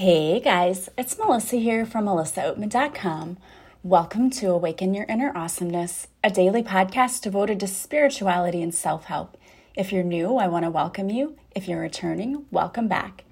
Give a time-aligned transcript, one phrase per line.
[0.00, 3.36] Hey guys, it's Melissa here from melissaoatman.com.
[3.82, 9.36] Welcome to Awaken Your Inner Awesomeness, a daily podcast devoted to spirituality and self help.
[9.76, 11.36] If you're new, I want to welcome you.
[11.54, 13.24] If you're returning, welcome back.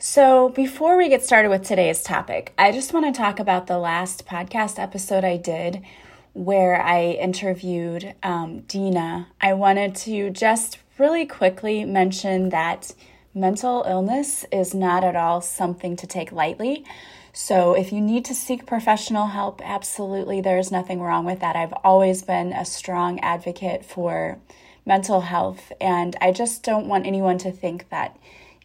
[0.00, 3.78] So, before we get started with today's topic, I just want to talk about the
[3.78, 5.84] last podcast episode I did
[6.32, 9.28] where I interviewed um, Dina.
[9.40, 12.92] I wanted to just really quickly mention that
[13.34, 16.84] mental illness is not at all something to take lightly.
[17.32, 21.54] So, if you need to seek professional help, absolutely, there's nothing wrong with that.
[21.54, 24.40] I've always been a strong advocate for
[24.84, 28.18] mental health, and I just don't want anyone to think that,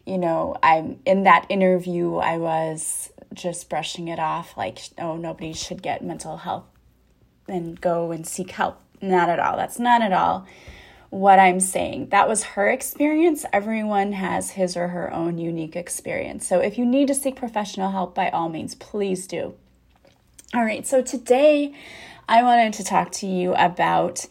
[0.04, 5.52] you know, I'm in that interview, I was just brushing it off like, oh, nobody
[5.52, 6.66] should get mental health
[7.46, 8.80] and go and seek help.
[9.00, 9.56] Not at all.
[9.56, 10.46] That's not at all
[11.10, 12.08] what I'm saying.
[12.08, 13.44] That was her experience.
[13.52, 16.46] Everyone has his or her own unique experience.
[16.46, 19.54] So if you need to seek professional help, by all means, please do.
[20.54, 21.74] All right, so today
[22.28, 24.26] I wanted to talk to you about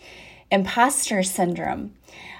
[0.51, 1.93] imposter syndrome.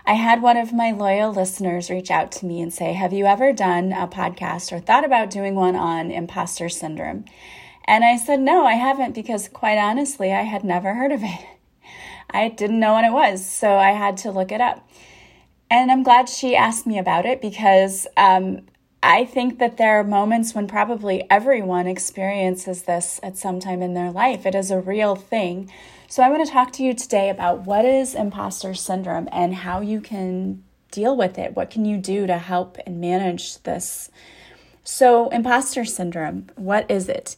[0.06, 3.26] I had one of my loyal listeners reach out to me and say, Have you
[3.26, 7.26] ever done a podcast or thought about doing one on imposter syndrome?
[7.86, 11.46] And I said, No, I haven't, because quite honestly, I had never heard of it.
[12.36, 14.88] I didn't know what it was, so I had to look it up.
[15.70, 18.62] And I'm glad she asked me about it because um,
[19.02, 23.94] I think that there are moments when probably everyone experiences this at some time in
[23.94, 24.46] their life.
[24.46, 25.72] It is a real thing.
[26.08, 29.82] So I want to talk to you today about what is imposter syndrome and how
[29.82, 31.56] you can deal with it.
[31.56, 34.10] What can you do to help and manage this?
[34.84, 37.38] So, imposter syndrome, what is it?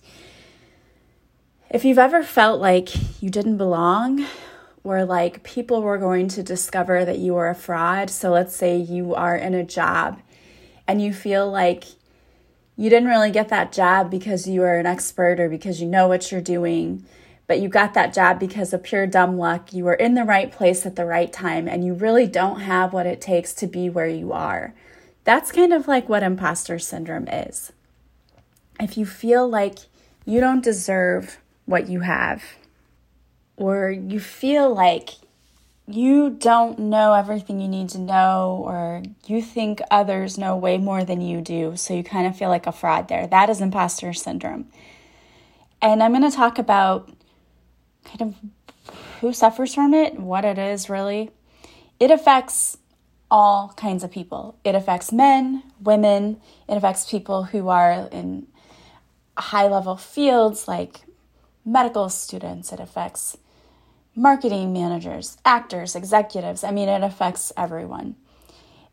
[1.70, 4.26] If you've ever felt like you didn't belong
[4.88, 8.10] where like people were going to discover that you are a fraud.
[8.10, 10.22] So let's say you are in a job
[10.88, 11.84] and you feel like
[12.78, 16.08] you didn't really get that job because you are an expert or because you know
[16.08, 17.04] what you're doing,
[17.48, 19.74] but you got that job because of pure dumb luck.
[19.74, 22.94] You were in the right place at the right time and you really don't have
[22.94, 24.74] what it takes to be where you are.
[25.26, 27.74] That's kind of like what imposter syndrome is.
[28.80, 29.80] If you feel like
[30.24, 32.42] you don't deserve what you have,
[33.58, 35.10] or you feel like
[35.88, 41.04] you don't know everything you need to know, or you think others know way more
[41.04, 43.26] than you do, so you kind of feel like a fraud there.
[43.26, 44.68] That is imposter syndrome.
[45.82, 47.10] And I'm going to talk about
[48.04, 48.36] kind of
[49.22, 51.32] who suffers from it, what it is really.
[52.00, 52.78] It affects
[53.32, 54.58] all kinds of people.
[54.64, 58.48] It affects men, women, it affects people who are in
[59.38, 61.02] high level fields like
[61.66, 63.38] medical students, it affects
[64.18, 66.64] marketing managers, actors, executives.
[66.64, 68.16] I mean, it affects everyone.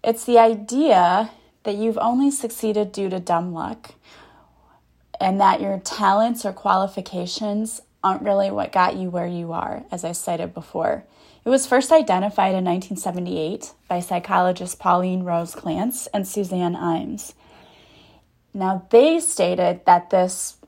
[0.05, 1.31] It's the idea
[1.63, 3.95] that you've only succeeded due to dumb luck
[5.19, 10.05] and that your talents or qualifications aren't really what got you where you are, as
[10.05, 11.05] I cited before.
[11.43, 17.33] It was first identified in 1978 by psychologists Pauline Rose Clance and Suzanne Imes.
[18.53, 20.59] Now, they stated that this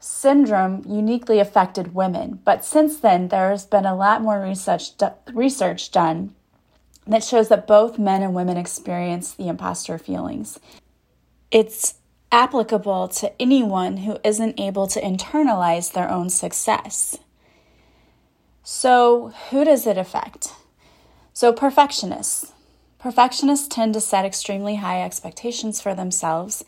[0.00, 2.40] syndrome uniquely affected women.
[2.44, 4.90] But since then, there's been a lot more research,
[5.32, 6.34] research done
[7.06, 10.60] that shows that both men and women experience the imposter feelings.
[11.50, 11.94] It's
[12.30, 17.18] applicable to anyone who isn't able to internalize their own success.
[18.62, 20.52] So, who does it affect?
[21.32, 22.52] So, perfectionists.
[22.98, 26.64] Perfectionists tend to set extremely high expectations for themselves,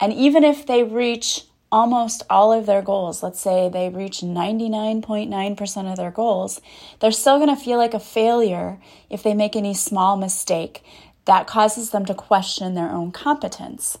[0.00, 5.90] and even if they reach almost all of their goals, let's say they reach 99.9%
[5.90, 6.60] of their goals,
[7.00, 8.78] they're still going to feel like a failure
[9.08, 10.84] if they make any small mistake
[11.24, 13.98] that causes them to question their own competence.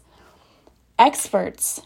[0.98, 1.80] Experts,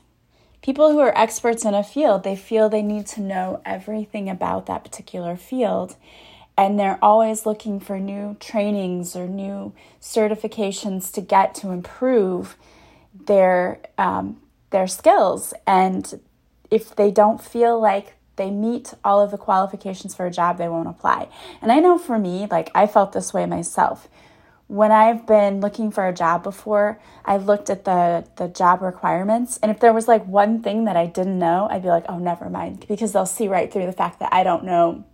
[0.60, 4.66] people who are experts in a field, they feel they need to know everything about
[4.66, 5.96] that particular field.
[6.58, 12.56] And they're always looking for new trainings or new certifications to get to improve
[13.26, 14.40] their um,
[14.76, 15.54] their skills.
[15.66, 16.20] And
[16.70, 20.68] if they don't feel like they meet all of the qualifications for a job, they
[20.68, 21.28] won't apply.
[21.62, 24.06] And I know for me, like I felt this way myself.
[24.66, 29.58] When I've been looking for a job before, I looked at the the job requirements,
[29.62, 32.18] and if there was like one thing that I didn't know, I'd be like, "Oh,
[32.18, 35.04] never mind," because they'll see right through the fact that I don't know.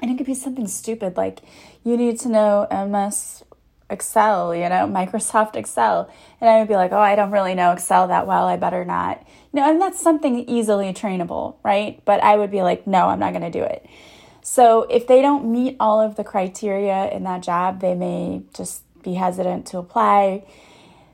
[0.00, 1.40] And it could be something stupid like
[1.84, 3.44] you need to know MS
[3.88, 6.10] Excel, you know, Microsoft Excel.
[6.40, 8.46] And I would be like, oh, I don't really know Excel that well.
[8.46, 9.24] I better not.
[9.52, 12.02] You know, and that's something easily trainable, right?
[12.04, 13.86] But I would be like, no, I'm not going to do it.
[14.42, 18.82] So if they don't meet all of the criteria in that job, they may just
[19.02, 20.44] be hesitant to apply.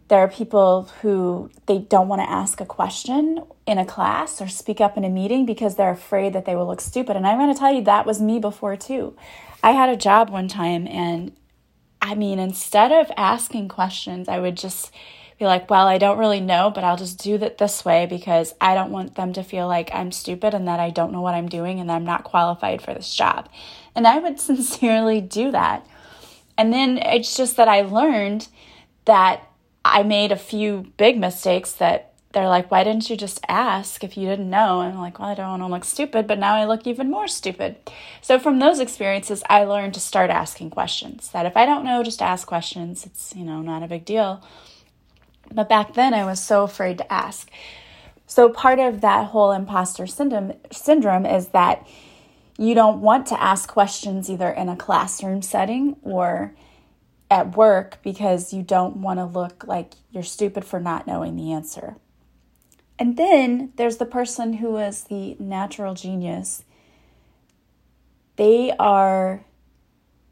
[0.09, 4.49] there are people who they don't want to ask a question in a class or
[4.49, 7.17] speak up in a meeting because they're afraid that they will look stupid.
[7.17, 9.17] And I'm going to tell you that was me before too.
[9.63, 11.33] I had a job one time and
[12.03, 14.93] I mean, instead of asking questions, I would just
[15.39, 18.55] be like, well, I don't really know, but I'll just do it this way because
[18.61, 21.35] I don't want them to feel like I'm stupid and that I don't know what
[21.35, 23.49] I'm doing and I'm not qualified for this job.
[23.95, 25.87] And I would sincerely do that.
[26.59, 28.49] And then it's just that I learned
[29.05, 29.49] that
[29.85, 34.17] I made a few big mistakes that they're like, why didn't you just ask if
[34.17, 34.81] you didn't know?
[34.81, 37.11] And I'm like, well, I don't want to look stupid, but now I look even
[37.11, 37.77] more stupid.
[38.21, 41.29] So from those experiences, I learned to start asking questions.
[41.31, 43.05] That if I don't know, just ask questions.
[43.05, 44.43] It's, you know, not a big deal.
[45.53, 47.51] But back then I was so afraid to ask.
[48.27, 51.87] So part of that whole imposter syndrome syndrome is that
[52.59, 56.55] you don't want to ask questions either in a classroom setting or
[57.31, 61.53] at work because you don't want to look like you're stupid for not knowing the
[61.53, 61.97] answer.
[63.03, 66.63] And then there's the person who is the natural genius.
[68.37, 69.45] They are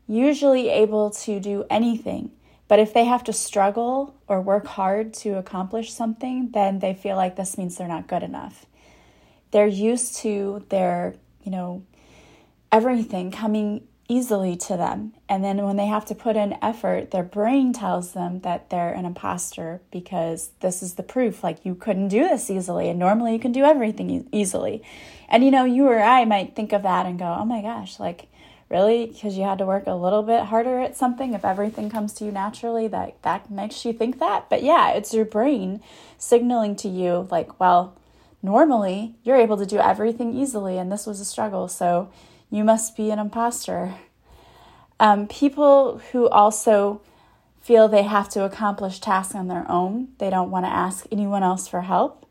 [0.06, 2.31] usually able to do anything,
[2.69, 7.17] but if they have to struggle or work hard to accomplish something, then they feel
[7.17, 8.67] like this means they're not good enough.
[9.50, 11.82] They're used to their, you know,
[12.70, 15.14] everything coming easily to them.
[15.30, 18.92] And then when they have to put in effort, their brain tells them that they're
[18.92, 21.44] an imposter because this is the proof.
[21.44, 22.88] Like, you couldn't do this easily.
[22.88, 24.82] And normally you can do everything e- easily.
[25.28, 28.00] And you know, you or I might think of that and go, oh my gosh,
[28.00, 28.26] like,
[28.68, 29.06] really?
[29.06, 31.32] Because you had to work a little bit harder at something.
[31.32, 34.50] If everything comes to you naturally, that, that makes you think that.
[34.50, 35.80] But yeah, it's your brain
[36.18, 37.96] signaling to you, like, well,
[38.42, 41.68] normally you're able to do everything easily, and this was a struggle.
[41.68, 42.10] So,
[42.50, 43.94] you must be an imposter.
[45.00, 47.00] Um, people who also
[47.62, 51.43] feel they have to accomplish tasks on their own, they don't want to ask anyone
[51.43, 52.26] else for help.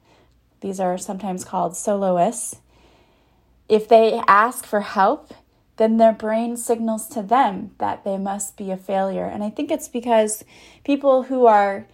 [0.62, 2.58] These are sometimes called soloists.
[3.68, 5.34] If they ask for help,
[5.78, 9.26] then their brain signals to them that they must be a failure.
[9.26, 10.44] And I think it's because
[10.84, 11.88] people who are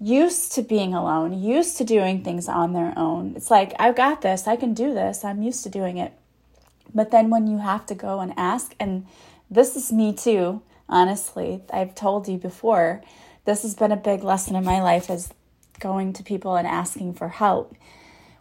[0.00, 4.22] used to being alone, used to doing things on their own, it's like, I've got
[4.22, 6.14] this, I can do this, I'm used to doing it.
[6.94, 9.06] But then when you have to go and ask, and
[9.52, 13.02] this is me too, honestly, I've told you before,
[13.44, 15.32] this has been a big lesson in my life is
[15.78, 17.74] going to people and asking for help.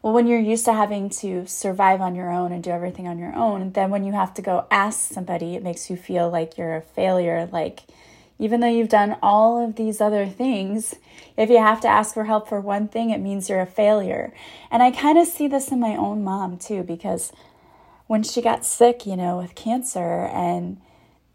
[0.02, 3.20] Well, when you're used to having to survive on your own and do everything on
[3.20, 6.58] your own, then when you have to go ask somebody, it makes you feel like
[6.58, 7.48] you're a failure.
[7.52, 7.82] Like,
[8.40, 10.96] even though you've done all of these other things,
[11.38, 14.34] if you have to ask for help for one thing, it means you're a failure.
[14.72, 17.32] And I kind of see this in my own mom too, because
[18.08, 20.82] when she got sick, you know, with cancer and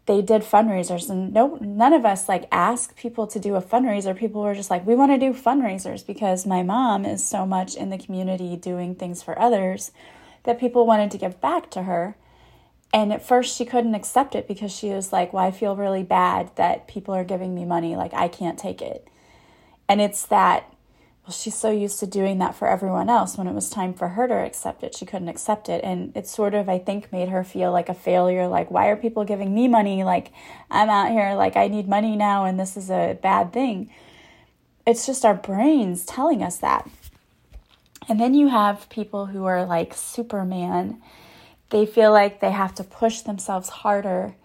[0.07, 4.17] they did fundraisers and no none of us like asked people to do a fundraiser.
[4.17, 7.75] People were just like, "We want to do fundraisers" because my mom is so much
[7.75, 9.91] in the community doing things for others
[10.43, 12.15] that people wanted to give back to her.
[12.93, 16.03] And at first she couldn't accept it because she was like, "Well, I feel really
[16.03, 19.07] bad that people are giving me money, like I can't take it."
[19.89, 20.73] And it's that
[21.27, 23.37] well, she's so used to doing that for everyone else.
[23.37, 25.83] When it was time for her to accept it, she couldn't accept it.
[25.83, 28.47] And it sort of, I think, made her feel like a failure.
[28.47, 30.05] Like, why are people giving me money?
[30.05, 30.31] Like,
[30.71, 33.89] I'm out here, like, I need money now, and this is a bad thing.
[34.85, 36.89] It's just our brains telling us that.
[38.07, 41.01] And then you have people who are like Superman.
[41.71, 44.35] They feel like they have to push themselves harder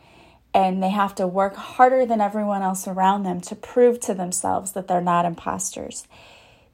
[0.53, 4.73] and they have to work harder than everyone else around them to prove to themselves
[4.73, 6.09] that they're not imposters.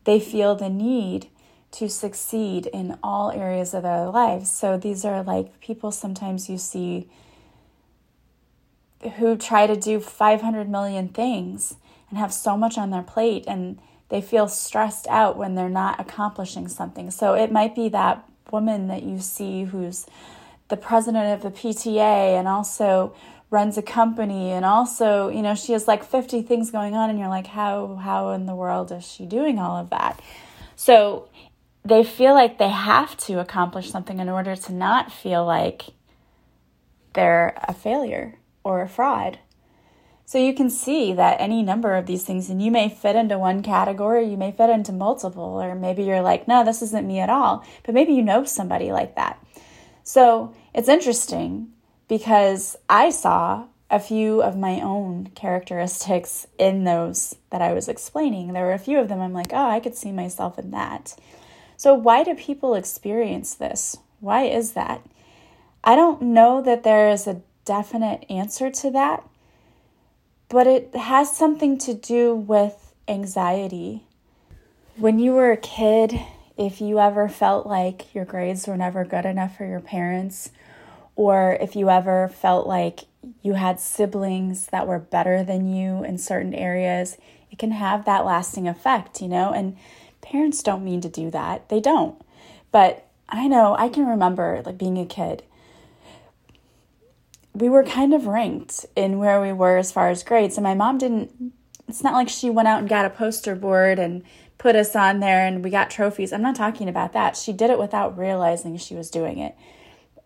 [0.05, 1.29] They feel the need
[1.73, 4.51] to succeed in all areas of their lives.
[4.51, 7.09] So these are like people sometimes you see
[9.19, 11.77] who try to do 500 million things
[12.09, 13.79] and have so much on their plate and
[14.09, 17.11] they feel stressed out when they're not accomplishing something.
[17.11, 20.07] So it might be that woman that you see who's
[20.69, 23.15] the president of the PTA and also
[23.51, 27.19] runs a company and also you know she has like 50 things going on and
[27.19, 30.21] you're like how how in the world is she doing all of that?
[30.77, 31.29] So
[31.85, 35.85] they feel like they have to accomplish something in order to not feel like
[37.15, 39.39] they're a failure or a fraud.
[40.27, 43.39] So you can see that any number of these things and you may fit into
[43.39, 47.19] one category you may fit into multiple or maybe you're like no this isn't me
[47.19, 49.43] at all but maybe you know somebody like that.
[50.05, 51.73] So it's interesting
[52.09, 58.53] because I saw a few of my own characteristics in those that I was explaining.
[58.53, 61.15] There were a few of them I'm like, oh, I could see myself in that.
[61.77, 63.97] So, why do people experience this?
[64.21, 65.07] Why is that?
[65.85, 69.23] I don't know that there is a definite answer to that,
[70.49, 74.03] but it has something to do with anxiety
[74.99, 76.21] when you were a kid,
[76.57, 80.51] if you ever felt like your grades were never good enough for your parents,
[81.19, 83.01] or if you ever felt like
[83.43, 87.17] you had siblings that were better than you in certain areas,
[87.51, 89.53] it can have that lasting effect, you know?
[89.53, 89.77] And
[90.21, 91.69] parents don't mean to do that.
[91.71, 92.23] They don't.
[92.71, 95.43] But I know I can remember like being a kid.
[97.53, 100.75] We were kind of ranked in where we were as far as grades, and my
[100.75, 101.53] mom didn't
[101.89, 104.23] it's not like she went out and got a poster board and
[104.57, 106.33] put us on there and we got trophies.
[106.33, 107.37] I'm not talking about that.
[107.37, 109.57] She did it without realizing she was doing it.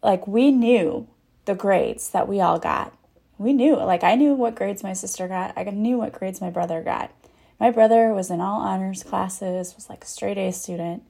[0.02, 1.09] Like we knew
[1.44, 2.97] the grades that we all got.
[3.38, 5.52] We knew, like I knew what grades my sister got.
[5.56, 7.11] I knew what grades my brother got.
[7.59, 11.02] My brother was in all honors classes, was like a straight A student.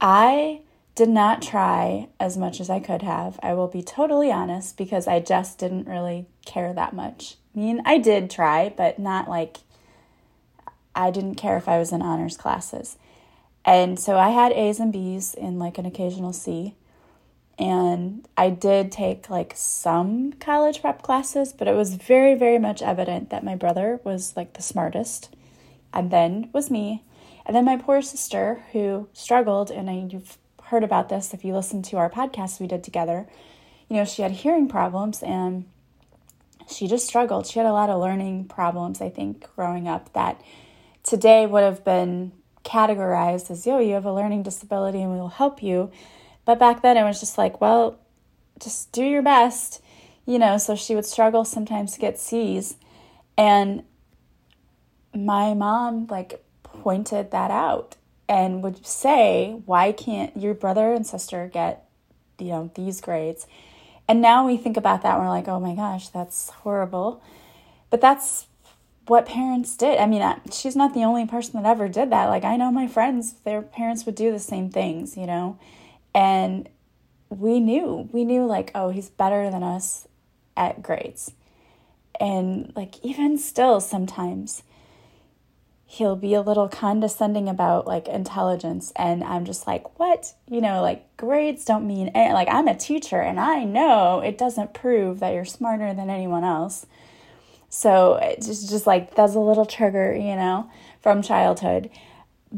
[0.00, 0.60] I
[0.94, 3.38] did not try as much as I could have.
[3.42, 7.36] I will be totally honest because I just didn't really care that much.
[7.54, 9.58] I mean, I did try, but not like
[10.94, 12.96] I didn't care if I was in honors classes.
[13.64, 16.74] And so I had A's and B's in like an occasional C.
[17.58, 22.82] And I did take like some college prep classes, but it was very, very much
[22.82, 25.34] evident that my brother was like the smartest,
[25.92, 27.02] and then was me.
[27.46, 31.54] And then my poor sister, who struggled, and I, you've heard about this if you
[31.54, 33.26] listen to our podcast we did together.
[33.88, 35.64] You know, she had hearing problems and
[36.68, 37.46] she just struggled.
[37.46, 40.40] She had a lot of learning problems, I think, growing up that
[41.04, 42.32] today would have been
[42.64, 45.92] categorized as, yo, you have a learning disability and we will help you.
[46.46, 47.98] But back then it was just like, well,
[48.58, 49.82] just do your best,
[50.24, 50.56] you know.
[50.56, 52.76] So she would struggle sometimes to get C's.
[53.36, 53.82] And
[55.14, 57.96] my mom, like, pointed that out
[58.28, 61.86] and would say, why can't your brother and sister get,
[62.38, 63.46] you know, these grades?
[64.08, 67.22] And now we think about that and we're like, oh my gosh, that's horrible.
[67.90, 68.46] But that's
[69.06, 69.98] what parents did.
[69.98, 70.22] I mean,
[70.52, 72.26] she's not the only person that ever did that.
[72.26, 75.58] Like, I know my friends, their parents would do the same things, you know?
[76.16, 76.68] And
[77.28, 80.08] we knew, we knew, like, oh, he's better than us
[80.56, 81.32] at grades.
[82.18, 84.62] And, like, even still, sometimes
[85.88, 90.82] he'll be a little condescending about like intelligence and i'm just like what you know
[90.82, 95.20] like grades don't mean any- like i'm a teacher and i know it doesn't prove
[95.20, 96.86] that you're smarter than anyone else
[97.68, 100.70] so it's just, just like that's a little trigger, you know,
[101.00, 101.90] from childhood.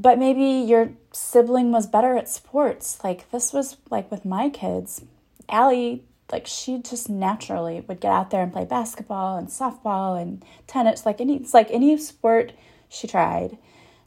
[0.01, 3.01] But maybe your sibling was better at sports.
[3.03, 5.03] Like this was like with my kids.
[5.49, 10.45] Allie, like she just naturally would get out there and play basketball and softball and
[10.69, 11.05] tennis.
[11.05, 12.53] Like any it's like any sport
[12.89, 13.59] she tried.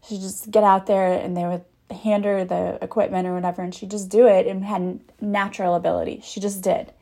[0.07, 3.75] She'd just get out there and they would hand her the equipment or whatever and
[3.75, 6.21] she'd just do it and had natural ability.
[6.23, 6.93] She just did.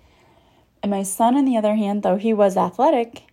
[0.81, 3.23] And my son, on the other hand, though he was athletic,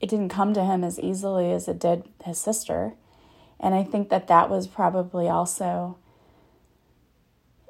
[0.00, 2.94] it didn't come to him as easily as it did his sister.
[3.60, 5.98] And I think that that was probably also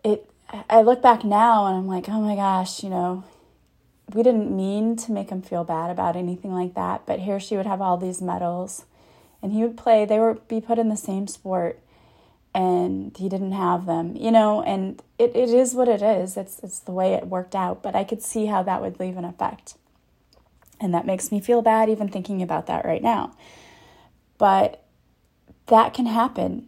[0.04, 0.30] it
[0.68, 3.25] I look back now and I'm like, "Oh my gosh, you know,
[4.14, 7.56] we didn't mean to make him feel bad about anything like that, but here she
[7.56, 8.85] would have all these medals
[9.42, 11.80] and he would play, they would be put in the same sport
[12.54, 16.37] and he didn't have them, you know, and it, it is what it is.
[16.37, 19.16] It's it's the way it worked out, but I could see how that would leave
[19.16, 19.75] an effect.
[20.80, 23.37] And that makes me feel bad even thinking about that right now.
[24.38, 24.82] But
[25.70, 26.66] that can happen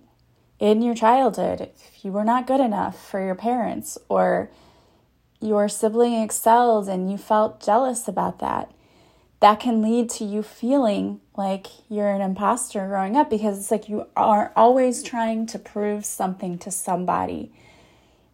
[0.58, 4.48] in your childhood if you were not good enough for your parents or
[5.40, 8.70] your sibling excelled and you felt jealous about that.
[9.40, 13.88] That can lead to you feeling like you're an imposter growing up because it's like
[13.88, 17.52] you are always trying to prove something to somebody,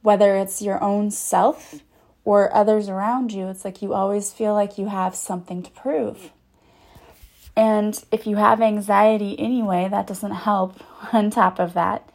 [0.03, 1.81] whether it's your own self
[2.27, 6.31] or others around you, it's like you always feel like you have something to prove.
[7.59, 10.81] And if you have anxiety anyway, that doesn't help
[11.13, 12.09] on top of that.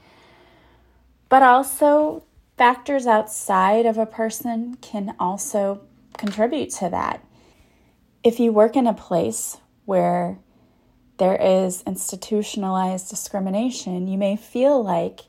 [1.27, 2.23] But also,
[2.57, 5.81] factors outside of a person can also
[6.17, 7.25] contribute to that.
[8.23, 10.39] If you work in a place where
[11.17, 15.21] there is institutionalized discrimination, you may feel like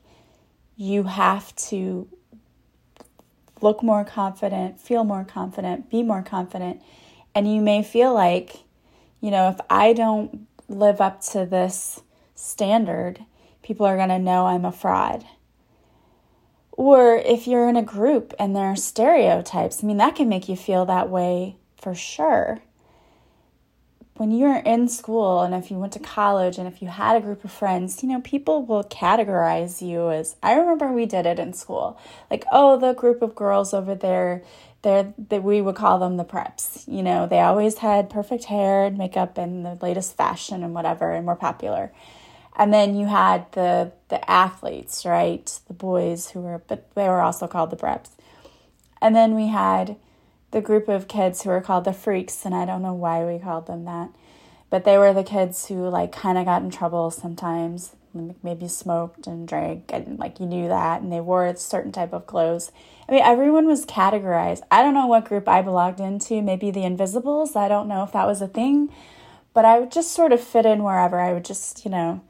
[0.77, 2.09] you have to
[3.61, 6.81] look more confident, feel more confident, be more confident.
[7.35, 8.64] And you may feel like,
[9.25, 12.03] you know, if I don't live up to this
[12.35, 13.25] standard,
[13.63, 15.25] people are going to know I'm a fraud.
[16.73, 20.47] Or if you're in a group and there are stereotypes, I mean, that can make
[20.47, 22.61] you feel that way for sure
[24.17, 27.21] when you're in school and if you went to college and if you had a
[27.21, 31.39] group of friends, you know, people will categorize you as I remember we did it
[31.39, 31.99] in school.
[32.31, 34.43] Like, oh, the group of girls over there,
[34.85, 36.85] they're that we would call them the preps.
[36.87, 41.11] You know, they always had perfect hair and makeup and the latest fashion and whatever
[41.11, 41.91] and were popular.
[42.57, 45.47] And then you had the the athletes, right?
[45.67, 48.11] The boys who were but they were also called the preps.
[49.03, 49.97] And then we had
[50.53, 53.41] the group of kids who were called the freaks, and I don't know why we
[53.41, 54.11] called them that.
[54.71, 57.97] But they were the kids who like kind of got in trouble sometimes,
[58.43, 62.13] maybe smoked and drank, and like you knew that, and they wore a certain type
[62.13, 62.73] of clothes.
[63.09, 64.63] I mean, everyone was categorized.
[64.71, 67.57] I don't know what group I belonged into, maybe the Invisibles.
[67.57, 68.91] I don't know if that was a thing,
[69.53, 71.21] but I would just sort of fit in wherever.
[71.21, 72.23] I would just, you know.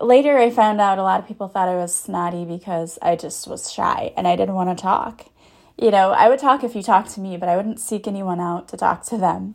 [0.00, 3.46] Later, I found out a lot of people thought I was snotty because I just
[3.46, 5.26] was shy and I didn't want to talk.
[5.78, 8.40] You know, I would talk if you talked to me, but I wouldn't seek anyone
[8.40, 9.54] out to talk to them.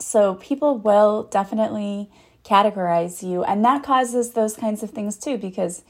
[0.00, 2.10] So people will definitely
[2.48, 5.82] categorize you, and that causes those kinds of things too, because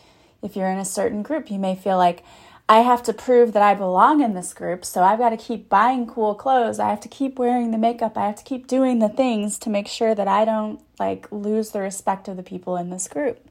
[0.42, 2.24] if you're in a certain group, you may feel like,
[2.70, 5.70] I have to prove that I belong in this group, so I've got to keep
[5.70, 6.78] buying cool clothes.
[6.78, 8.18] I have to keep wearing the makeup.
[8.18, 11.70] I have to keep doing the things to make sure that I don't like lose
[11.70, 13.48] the respect of the people in this group.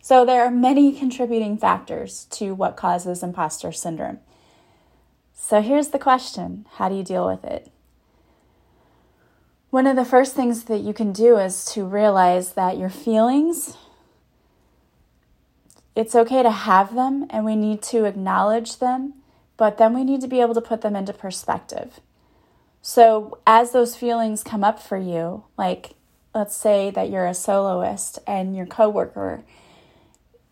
[0.00, 4.20] So there are many contributing factors to what causes imposter syndrome.
[5.34, 7.72] So here's the question, how do you deal with it?
[9.70, 13.76] One of the first things that you can do is to realize that your feelings,
[15.94, 19.14] it's okay to have them and we need to acknowledge them,
[19.58, 22.00] but then we need to be able to put them into perspective.
[22.80, 25.94] So, as those feelings come up for you, like
[26.34, 29.42] let's say that you're a soloist and your coworker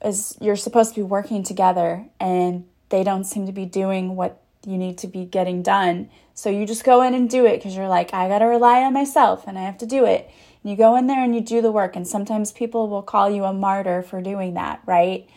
[0.04, 4.42] is you're supposed to be working together and they don't seem to be doing what
[4.66, 6.10] you need to be getting done.
[6.34, 8.82] So you just go in and do it because you're like, I got to rely
[8.82, 10.28] on myself and I have to do it.
[10.62, 11.94] And you go in there and you do the work.
[11.94, 15.28] And sometimes people will call you a martyr for doing that, right?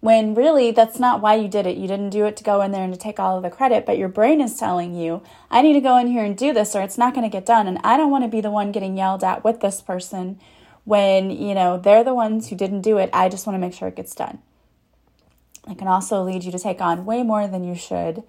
[0.00, 1.76] When really that's not why you did it.
[1.76, 3.84] You didn't do it to go in there and to take all of the credit,
[3.84, 6.74] but your brain is telling you, I need to go in here and do this
[6.74, 7.66] or it's not going to get done.
[7.66, 10.40] And I don't want to be the one getting yelled at with this person
[10.84, 13.10] when, you know, they're the ones who didn't do it.
[13.12, 14.38] I just want to make sure it gets done.
[15.68, 18.22] It can also lead you to take on way more than you should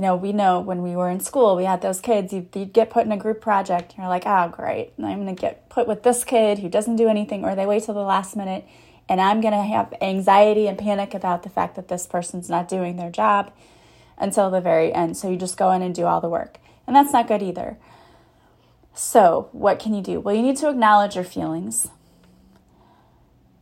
[0.00, 2.72] you know, we know when we were in school, we had those kids, you'd, you'd
[2.72, 5.68] get put in a group project, and you're like, oh, great, I'm going to get
[5.68, 8.66] put with this kid who doesn't do anything, or they wait till the last minute,
[9.10, 12.66] and I'm going to have anxiety and panic about the fact that this person's not
[12.66, 13.52] doing their job
[14.16, 15.18] until the very end.
[15.18, 16.56] So you just go in and do all the work.
[16.86, 17.76] And that's not good either.
[18.94, 20.18] So, what can you do?
[20.18, 21.88] Well, you need to acknowledge your feelings.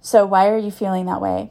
[0.00, 1.50] So, why are you feeling that way?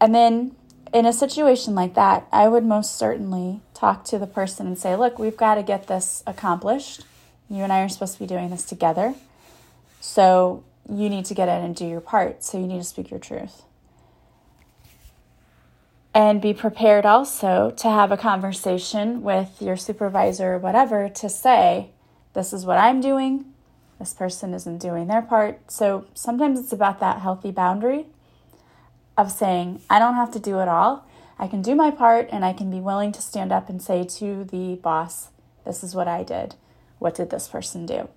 [0.00, 0.56] And then
[0.94, 4.94] in a situation like that, I would most certainly talk to the person and say,
[4.94, 7.02] look, we've got to get this accomplished.
[7.50, 9.16] You and I are supposed to be doing this together.
[10.00, 12.44] So you need to get in and do your part.
[12.44, 13.62] So you need to speak your truth.
[16.14, 21.90] And be prepared also to have a conversation with your supervisor or whatever to say,
[22.34, 23.46] this is what I'm doing.
[23.98, 25.72] This person isn't doing their part.
[25.72, 28.06] So sometimes it's about that healthy boundary
[29.18, 31.04] of saying, I don't have to do it all.
[31.42, 34.04] I can do my part and I can be willing to stand up and say
[34.04, 35.30] to the boss,
[35.64, 36.54] This is what I did.
[37.00, 38.08] What did this person do?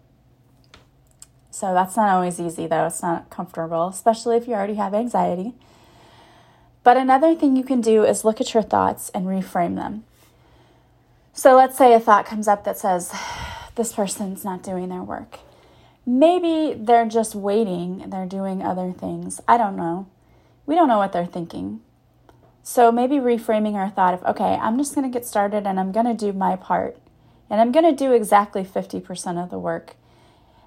[1.49, 2.85] So that's not always easy, though.
[2.85, 5.53] It's not comfortable, especially if you already have anxiety.
[6.83, 10.03] But another thing you can do is look at your thoughts and reframe them.
[11.33, 13.11] So let's say a thought comes up that says,
[13.75, 15.39] This person's not doing their work.
[16.05, 19.41] Maybe they're just waiting, they're doing other things.
[19.47, 20.07] I don't know
[20.65, 21.81] we don't know what they're thinking.
[22.67, 25.91] So maybe reframing our thought of, okay, I'm just going to get started and I'm
[25.91, 26.97] going to do my part.
[27.47, 29.93] And I'm going to do exactly 50% of the work.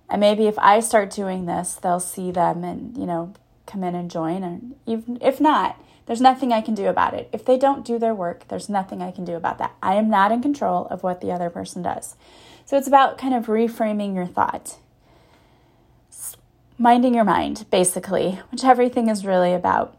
[0.09, 3.35] And maybe if I start doing this, they'll see them and, you know,
[3.67, 4.45] come in and join.
[4.45, 7.29] And even if not, there's nothing I can do about it.
[7.33, 9.75] If they don't do their work, there's nothing I can do about that.
[9.83, 12.15] I am not in control of what the other person does.
[12.65, 14.79] So it's about kind of reframing your thought
[16.79, 19.97] minding your mind, basically, which everything is really about.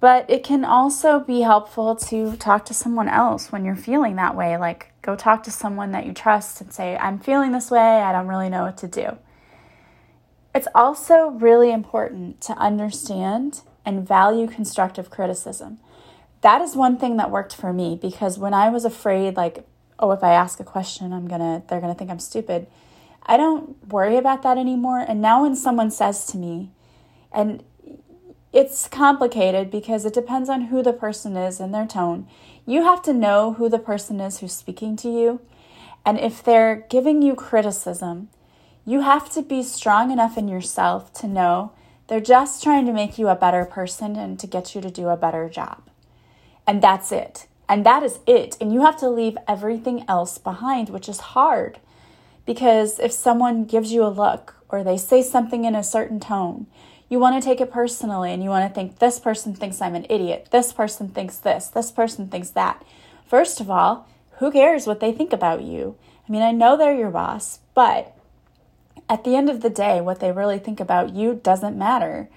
[0.00, 4.36] But it can also be helpful to talk to someone else when you're feeling that
[4.36, 4.56] way.
[4.56, 8.12] Like, go talk to someone that you trust and say, I'm feeling this way, I
[8.12, 9.18] don't really know what to do.
[10.54, 15.78] It's also really important to understand and value constructive criticism.
[16.42, 19.66] That is one thing that worked for me because when I was afraid, like,
[19.98, 22.68] oh, if I ask a question, I'm gonna, they're gonna think I'm stupid
[23.28, 25.04] I don't worry about that anymore.
[25.06, 26.70] And now when someone says to me,
[27.30, 27.62] and
[28.58, 32.26] it's complicated because it depends on who the person is and their tone.
[32.66, 35.40] You have to know who the person is who's speaking to you.
[36.04, 38.30] And if they're giving you criticism,
[38.84, 41.70] you have to be strong enough in yourself to know
[42.08, 45.06] they're just trying to make you a better person and to get you to do
[45.06, 45.88] a better job.
[46.66, 47.46] And that's it.
[47.68, 48.56] And that is it.
[48.60, 51.78] And you have to leave everything else behind, which is hard
[52.44, 56.66] because if someone gives you a look or they say something in a certain tone,
[57.08, 59.94] you want to take it personally and you want to think this person thinks I'm
[59.94, 60.48] an idiot.
[60.50, 61.68] This person thinks this.
[61.68, 62.84] This person thinks that.
[63.26, 65.96] First of all, who cares what they think about you?
[66.28, 68.14] I mean, I know they're your boss, but
[69.08, 72.28] at the end of the day, what they really think about you doesn't matter.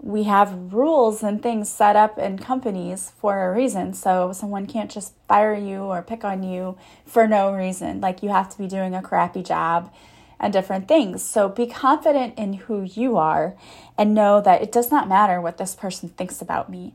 [0.00, 4.90] We have rules and things set up in companies for a reason, so someone can't
[4.90, 8.00] just fire you or pick on you for no reason.
[8.00, 9.92] Like you have to be doing a crappy job
[10.40, 11.22] and different things.
[11.22, 13.56] So be confident in who you are
[13.96, 16.94] and know that it does not matter what this person thinks about me.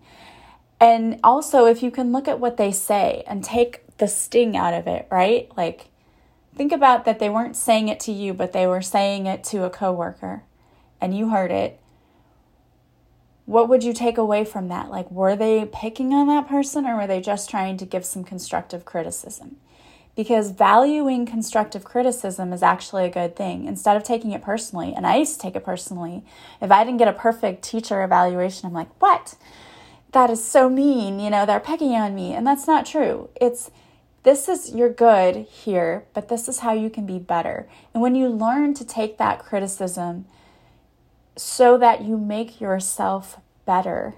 [0.80, 4.74] And also, if you can look at what they say and take the sting out
[4.74, 5.50] of it, right?
[5.56, 5.88] Like,
[6.56, 9.64] think about that they weren't saying it to you, but they were saying it to
[9.64, 10.44] a coworker
[11.00, 11.80] and you heard it.
[13.46, 14.90] What would you take away from that?
[14.90, 18.24] Like, were they picking on that person or were they just trying to give some
[18.24, 19.58] constructive criticism?
[20.16, 24.94] Because valuing constructive criticism is actually a good thing instead of taking it personally.
[24.96, 26.24] And I used to take it personally.
[26.62, 29.36] If I didn't get a perfect teacher evaluation, I'm like, what?
[30.12, 31.20] That is so mean.
[31.20, 32.34] You know, they're picking on me.
[32.34, 33.30] And that's not true.
[33.42, 33.72] It's
[34.22, 37.68] this is you're good here, but this is how you can be better.
[37.94, 40.26] And when you learn to take that criticism
[41.36, 44.14] so that you make yourself better,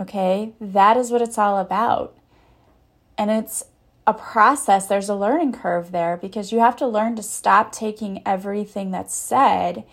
[0.00, 2.16] okay, that is what it's all about.
[3.18, 3.64] And it's
[4.10, 8.20] a process, there's a learning curve there because you have to learn to stop taking
[8.26, 9.84] everything that's said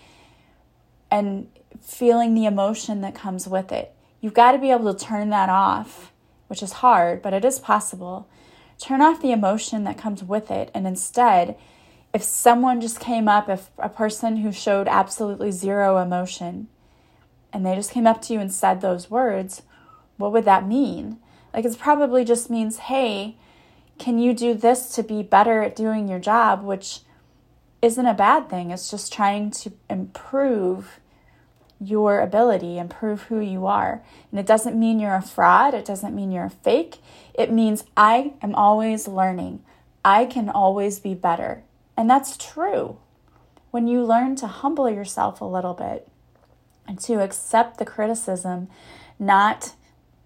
[1.11, 1.47] and
[1.79, 3.93] feeling the emotion that comes with it.
[4.19, 6.11] You've got to be able to turn that off,
[6.47, 8.27] which is hard, but it is possible.
[8.79, 10.71] Turn off the emotion that comes with it.
[10.73, 11.55] And instead,
[12.11, 16.69] if someone just came up, if a person who showed absolutely zero emotion,
[17.53, 19.61] and they just came up to you and said those words,
[20.17, 21.19] what would that mean?
[21.53, 23.37] Like, it probably just means, hey,
[23.99, 27.01] can you do this to be better at doing your job, which
[27.81, 28.71] isn't a bad thing.
[28.71, 30.99] It's just trying to improve
[31.79, 34.01] your ability, improve who you are.
[34.31, 36.97] And it doesn't mean you're a fraud, it doesn't mean you're a fake.
[37.33, 39.61] It means I am always learning.
[40.03, 41.63] I can always be better.
[41.95, 42.97] And that's true.
[43.71, 46.07] When you learn to humble yourself a little bit
[46.87, 48.69] and to accept the criticism,
[49.19, 49.73] not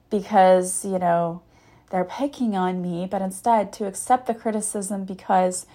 [0.09, 1.41] because, you know,
[1.91, 5.65] they're picking on me, but instead to accept the criticism because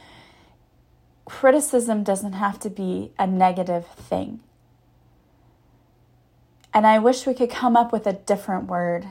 [1.27, 4.41] criticism doesn't have to be a negative thing.
[6.73, 9.07] And I wish we could come up with a different word.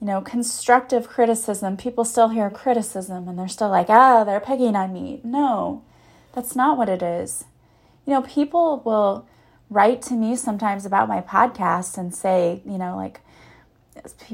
[0.00, 4.76] You know, constructive criticism, people still hear criticism and they're still like, ah, they're picking
[4.76, 5.20] on me.
[5.24, 5.82] No,
[6.34, 7.44] that's not what it is.
[8.06, 9.26] You know, people will
[9.70, 13.20] write to me sometimes about my podcast and say, you know, like,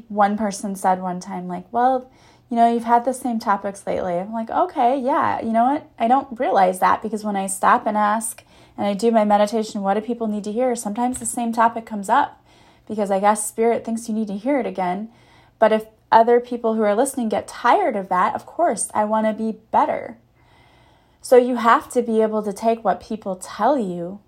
[0.08, 2.10] one person said one time, like, well,
[2.50, 4.18] you know, you've had the same topics lately.
[4.18, 5.90] I'm like, okay, yeah, you know what?
[5.98, 8.44] I don't realize that because when I stop and ask
[8.76, 10.76] and I do my meditation, what do people need to hear?
[10.76, 12.44] Sometimes the same topic comes up
[12.86, 15.08] because I guess spirit thinks you need to hear it again.
[15.58, 19.26] But if other people who are listening get tired of that, of course, I want
[19.26, 20.18] to be better.
[21.20, 24.20] So you have to be able to take what people tell you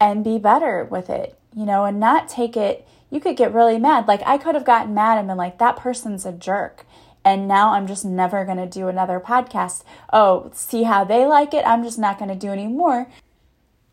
[0.00, 3.78] and be better with it, you know, and not take it you could get really
[3.78, 4.08] mad.
[4.08, 6.86] Like I could have gotten mad and been like, that person's a jerk.
[7.24, 9.84] And now I'm just never going to do another podcast.
[10.12, 11.66] Oh, see how they like it?
[11.66, 13.08] I'm just not going to do any more.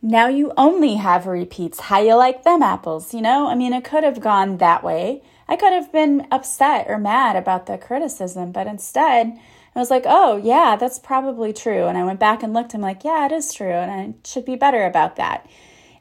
[0.01, 1.81] Now you only have repeats.
[1.81, 3.13] How you like them apples?
[3.13, 5.23] You know, I mean, it could have gone that way.
[5.49, 9.37] I could have been upset or mad about the criticism, but instead,
[9.75, 11.85] I was like, oh, yeah, that's probably true.
[11.85, 13.71] And I went back and looked, I'm like, yeah, it is true.
[13.71, 15.49] And I should be better about that.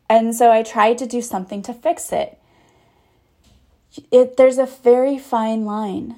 [0.09, 2.39] And so I tried to do something to fix it
[4.11, 6.17] it, there's a very fine line.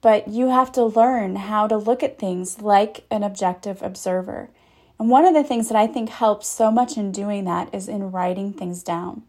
[0.00, 4.50] But you have to learn how to look at things like an objective observer.
[4.98, 7.88] And one of the things that I think helps so much in doing that is
[7.88, 9.22] in writing things down.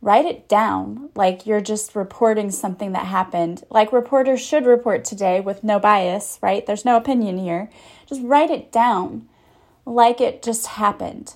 [0.00, 5.40] Write it down like you're just reporting something that happened, like reporters should report today
[5.40, 6.66] with no bias, right?
[6.66, 7.70] There's no opinion here.
[8.06, 9.28] Just write it down
[9.86, 11.34] like it just happened.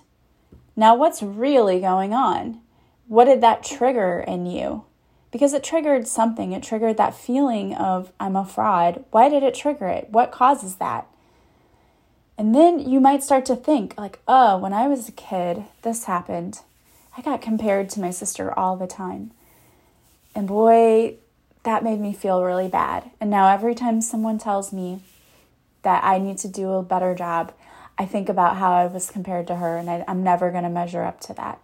[0.77, 2.61] Now, what's really going on?
[3.07, 4.85] What did that trigger in you?
[5.31, 6.53] Because it triggered something.
[6.53, 9.05] It triggered that feeling of, I'm a fraud.
[9.11, 10.09] Why did it trigger it?
[10.11, 11.07] What causes that?
[12.37, 16.05] And then you might start to think, like, oh, when I was a kid, this
[16.05, 16.61] happened.
[17.17, 19.33] I got compared to my sister all the time.
[20.35, 21.17] And boy,
[21.65, 23.11] that made me feel really bad.
[23.21, 25.01] And now every time someone tells me
[25.83, 27.53] that I need to do a better job,
[27.99, 30.71] I think about how I was compared to her, and I, am never going to
[30.71, 31.61] measure up to that.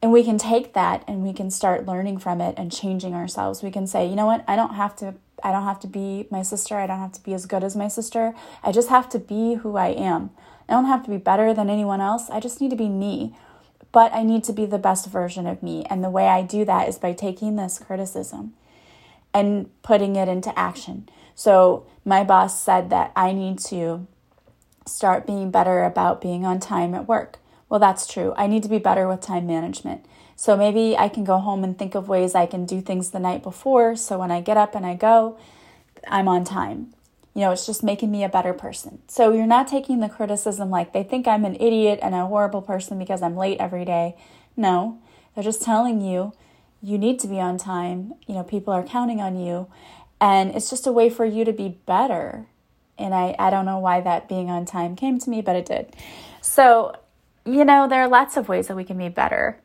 [0.00, 3.62] And we can take that and we can start learning from it and changing ourselves.
[3.62, 4.44] We can say, you know what?
[4.46, 6.76] I don't have to I don't have to be my sister.
[6.76, 8.34] I don't have to be as good as my sister.
[8.62, 10.30] I just have to be who I am.
[10.68, 12.28] I don't have to be better than anyone else.
[12.28, 13.34] I just need to be me.
[13.92, 15.84] but I need to be the best version of me.
[15.88, 18.54] And the way I do that is by taking this criticism
[19.32, 21.08] and putting it into action.
[21.34, 24.06] So, my boss said that I need to
[24.86, 27.38] start being better about being on time at work.
[27.68, 28.32] Well, that's true.
[28.36, 30.06] I need to be better with time management.
[30.36, 33.18] So maybe I can go home and think of ways I can do things the
[33.18, 33.96] night before.
[33.96, 35.38] So when I get up and I go,
[36.06, 36.94] I'm on time.
[37.34, 39.00] You know, it's just making me a better person.
[39.08, 42.62] So you're not taking the criticism like they think I'm an idiot and a horrible
[42.62, 44.16] person because I'm late every day.
[44.56, 44.98] No,
[45.34, 46.32] they're just telling you
[46.82, 48.14] you need to be on time.
[48.26, 49.66] You know, people are counting on you.
[50.20, 52.46] And it's just a way for you to be better.
[52.98, 55.66] And I, I don't know why that being on time came to me, but it
[55.66, 55.94] did.
[56.40, 56.96] So,
[57.48, 59.60] you know, there are lots of ways that we can be better.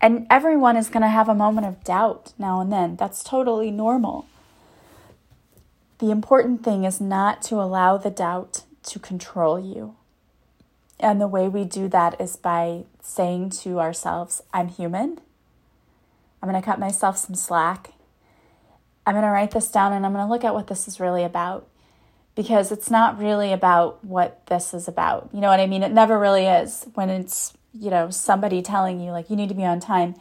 [0.00, 2.96] And everyone is going to have a moment of doubt now and then.
[2.96, 4.26] That's totally normal.
[5.98, 9.96] The important thing is not to allow the doubt to control you.
[11.00, 15.20] And the way we do that is by saying to ourselves, I'm human.
[16.42, 17.92] I'm going to cut myself some slack.
[19.06, 21.00] I'm going to write this down and I'm going to look at what this is
[21.00, 21.66] really about
[22.36, 25.30] because it's not really about what this is about.
[25.32, 25.82] You know what I mean?
[25.82, 29.54] It never really is when it's you know, somebody telling you, like, you need to
[29.54, 30.14] be on time,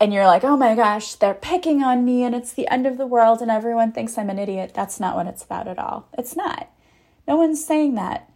[0.00, 2.98] and you're like, oh my gosh, they're picking on me and it's the end of
[2.98, 4.72] the world and everyone thinks I'm an idiot.
[4.74, 6.08] That's not what it's about at all.
[6.18, 6.68] It's not.
[7.28, 8.28] No one's saying that.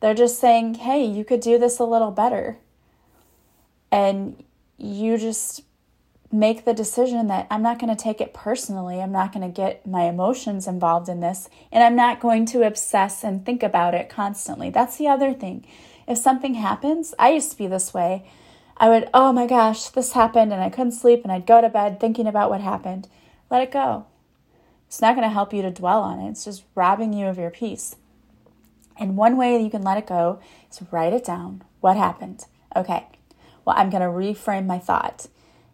[0.00, 2.58] They're just saying, hey, you could do this a little better.
[3.92, 4.42] And
[4.76, 5.62] you just
[6.30, 9.00] make the decision that I'm not going to take it personally.
[9.00, 11.48] I'm not going to get my emotions involved in this.
[11.72, 14.70] And I'm not going to obsess and think about it constantly.
[14.70, 15.64] That's the other thing
[16.08, 18.24] if something happens, I used to be this way.
[18.78, 21.68] I would, oh my gosh, this happened and I couldn't sleep and I'd go to
[21.68, 23.08] bed thinking about what happened.
[23.50, 24.06] Let it go.
[24.86, 26.30] It's not going to help you to dwell on it.
[26.30, 27.96] It's just robbing you of your peace.
[28.98, 31.62] And one way you can let it go is write it down.
[31.80, 32.46] What happened?
[32.74, 33.06] Okay,
[33.64, 35.26] well, I'm going to reframe my thought.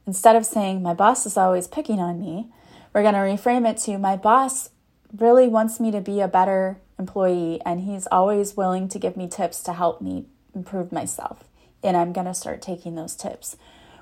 [0.06, 2.48] Instead of saying, my boss is always picking on me,
[2.92, 4.70] we're going to reframe it to, my boss
[5.16, 9.28] really wants me to be a better employee and he's always willing to give me
[9.28, 11.44] tips to help me improve myself.
[11.82, 13.56] And I'm going to start taking those tips.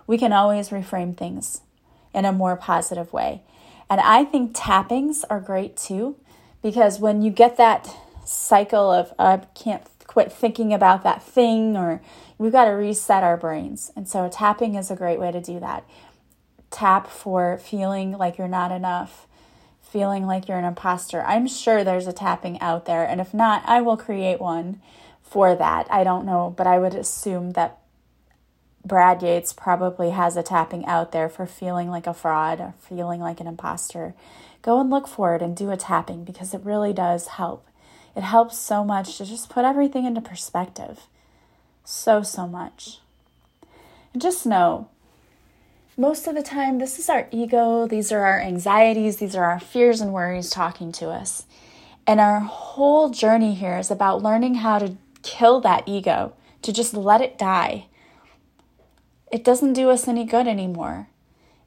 [0.07, 1.63] We can always reframe things
[2.15, 3.43] in a more positive way.
[3.89, 6.17] And I think tappings are great too,
[6.63, 12.03] because when you get that cycle of, I can't quit thinking about that thing, or
[12.37, 13.91] we've got to reset our brains.
[13.97, 15.85] And so tapping is a great way to do that.
[16.71, 19.27] Tap for feeling like you're not enough
[19.81, 21.23] feeling like you're an imposter.
[21.23, 24.81] I'm sure there's a tapping out there, and if not, I will create one
[25.23, 25.87] for that.
[25.91, 27.79] I don't know, but I would assume that
[28.85, 33.21] Brad Yates probably has a tapping out there for feeling like a fraud or feeling
[33.21, 34.15] like an imposter.
[34.61, 37.67] Go and look for it and do a tapping because it really does help.
[38.15, 41.07] It helps so much to just put everything into perspective.
[41.85, 43.01] So, so much.
[44.13, 44.89] And just know
[45.97, 49.61] most of the time, this is our ego, these are our anxieties, these are our
[49.61, 51.45] fears and worries talking to us.
[52.07, 56.95] And our whole journey here is about learning how to kill that ego, to just
[56.95, 57.87] let it die.
[59.31, 61.09] It doesn't do us any good anymore.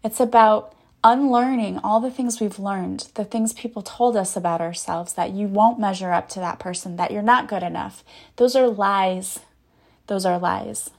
[0.03, 0.74] It's about
[1.05, 5.47] unlearning all the things we've learned, the things people told us about ourselves that you
[5.47, 8.03] won't measure up to that person, that you're not good enough.
[8.37, 9.39] Those are lies.
[10.07, 10.89] Those are lies.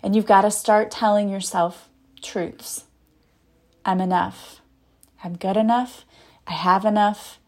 [0.00, 1.88] And you've got to start telling yourself
[2.22, 2.84] truths.
[3.84, 4.60] I'm enough.
[5.24, 6.04] I'm good enough.
[6.46, 7.40] I have enough.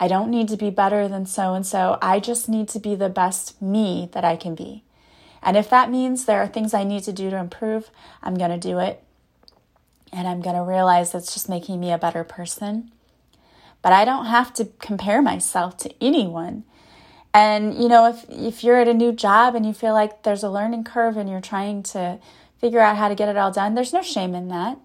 [0.00, 1.98] I don't need to be better than so and so.
[2.00, 4.82] I just need to be the best me that I can be.
[5.42, 7.90] And if that means there are things I need to do to improve,
[8.22, 9.02] I'm going to do it.
[10.16, 12.90] And I'm going to realize that's just making me a better person.
[13.82, 16.64] But I don't have to compare myself to anyone.
[17.34, 20.42] And you know, if if you're at a new job and you feel like there's
[20.42, 22.18] a learning curve and you're trying to
[22.58, 23.74] figure out how to get it all done.
[23.74, 24.78] There's no shame in that.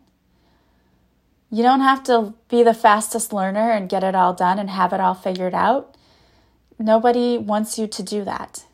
[1.50, 4.92] You don't have to be the fastest learner and get it all done and have
[4.92, 5.96] it all figured out.
[6.78, 8.66] Nobody wants you to do that.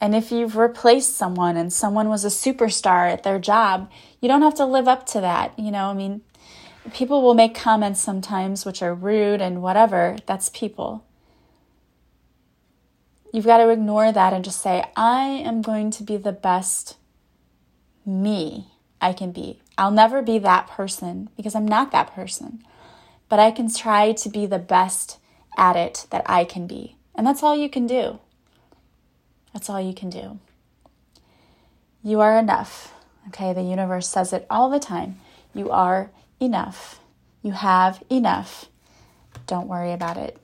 [0.00, 4.42] And if you've replaced someone and someone was a superstar at their job, you don't
[4.42, 5.58] have to live up to that.
[5.58, 6.22] You know, I mean,
[6.94, 10.16] people will make comments sometimes which are rude and whatever.
[10.26, 11.04] That's people.
[13.32, 16.96] You've got to ignore that and just say, I am going to be the best
[18.04, 19.60] me I can be.
[19.78, 22.64] I'll never be that person because I'm not that person.
[23.28, 25.18] But I can try to be the best
[25.56, 26.96] at it that I can be.
[27.14, 28.18] And that's all you can do.
[29.52, 30.38] That's all you can do.
[32.02, 32.94] You are enough.
[33.28, 35.20] Okay, the universe says it all the time.
[35.54, 36.10] You are
[36.40, 37.00] enough.
[37.42, 38.66] You have enough.
[39.46, 40.38] Don't worry about it.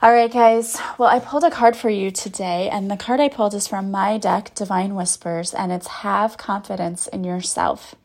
[0.00, 0.80] All right, guys.
[0.96, 3.90] Well, I pulled a card for you today, and the card I pulled is from
[3.90, 7.96] my deck, Divine Whispers, and it's Have Confidence in Yourself.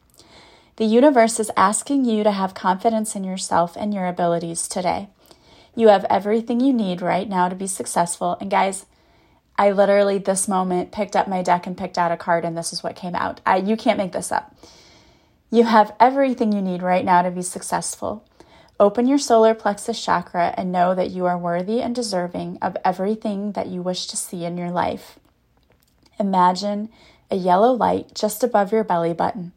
[0.77, 5.09] The universe is asking you to have confidence in yourself and your abilities today.
[5.75, 8.37] You have everything you need right now to be successful.
[8.41, 8.87] And, guys,
[9.57, 12.73] I literally, this moment, picked up my deck and picked out a card, and this
[12.73, 13.39] is what came out.
[13.45, 14.55] I, you can't make this up.
[15.51, 18.25] You have everything you need right now to be successful.
[18.79, 23.51] Open your solar plexus chakra and know that you are worthy and deserving of everything
[23.51, 25.19] that you wish to see in your life.
[26.19, 26.89] Imagine
[27.29, 29.51] a yellow light just above your belly button.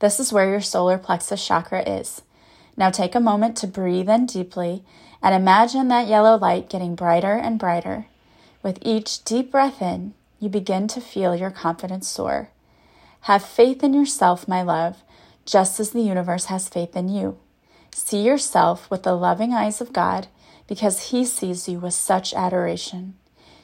[0.00, 2.20] This is where your solar plexus chakra is.
[2.76, 4.84] Now take a moment to breathe in deeply
[5.22, 8.06] and imagine that yellow light getting brighter and brighter.
[8.62, 12.50] With each deep breath in, you begin to feel your confidence soar.
[13.22, 15.02] Have faith in yourself, my love,
[15.44, 17.38] just as the universe has faith in you.
[17.92, 20.28] See yourself with the loving eyes of God
[20.66, 23.14] because He sees you with such adoration.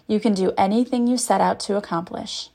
[0.07, 2.51] You can do anything you set out to accomplish.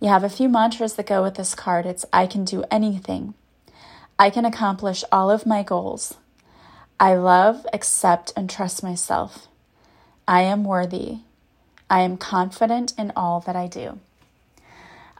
[0.00, 1.86] You have a few mantras that go with this card.
[1.86, 3.34] It's I can do anything.
[4.18, 6.14] I can accomplish all of my goals.
[6.98, 9.48] I love, accept, and trust myself.
[10.28, 11.20] I am worthy.
[11.90, 13.98] I am confident in all that I do.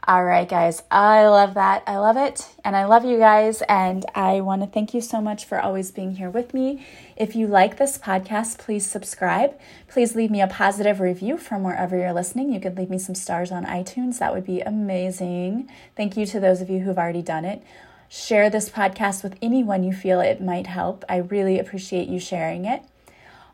[0.07, 1.83] All right, guys, I love that.
[1.85, 2.47] I love it.
[2.65, 3.61] And I love you guys.
[3.69, 6.83] And I want to thank you so much for always being here with me.
[7.15, 9.59] If you like this podcast, please subscribe.
[9.87, 12.51] Please leave me a positive review from wherever you're listening.
[12.51, 14.17] You could leave me some stars on iTunes.
[14.17, 15.69] That would be amazing.
[15.95, 17.61] Thank you to those of you who've already done it.
[18.09, 21.05] Share this podcast with anyone you feel it might help.
[21.07, 22.81] I really appreciate you sharing it.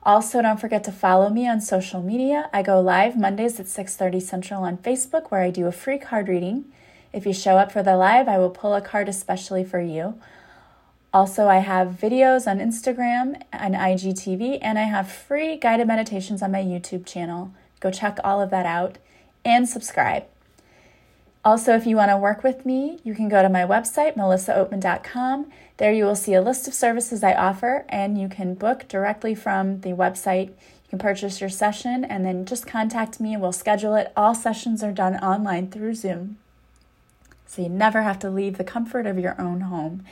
[0.07, 2.49] Also, don't forget to follow me on social media.
[2.53, 6.29] I go live Mondays at 6:30 Central on Facebook where I do a free card
[6.29, 6.63] reading.
[7.11, 10.13] If you show up for the live, I will pull a card especially for you.
[11.13, 16.53] Also, I have videos on Instagram and IGTV, and I have free guided meditations on
[16.53, 17.51] my YouTube channel.
[17.81, 18.99] Go check all of that out
[19.43, 20.23] and subscribe.
[21.47, 25.49] Also, if you want to work with me, you can go to my website, melissaoatman.com.
[25.77, 29.33] There you will see a list of services I offer, and you can book directly
[29.33, 30.47] from the website.
[30.49, 34.11] You can purchase your session and then just contact me and we'll schedule it.
[34.17, 36.35] All sessions are done online through Zoom.
[37.45, 40.03] So you never have to leave the comfort of your own home.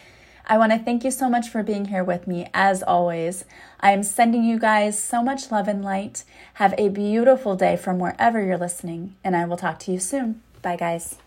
[0.47, 3.43] I want to thank you so much for being here with me, as always.
[3.81, 6.23] I am sending you guys so much love and light.
[6.53, 10.41] Have a beautiful day from wherever you're listening, and I will talk to you soon.
[10.61, 11.17] Bye, guys.